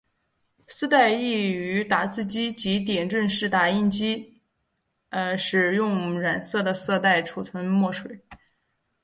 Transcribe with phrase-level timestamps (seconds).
[0.67, 4.41] 丝带亦于打字机及点阵式打印机
[5.37, 8.19] 使用染色的色带储存墨水。